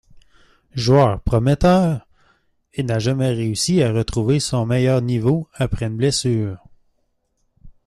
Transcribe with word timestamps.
Joueur 0.73 1.21
prometteur, 1.21 2.07
il 2.73 2.87
n'a 2.87 2.97
jamais 2.97 3.27
réussi 3.29 3.83
à 3.83 3.93
retrouver 3.93 4.39
son 4.39 4.65
meilleur 4.65 5.03
niveau 5.03 5.47
après 5.53 5.85
une 5.85 5.97
blessure. 5.97 6.57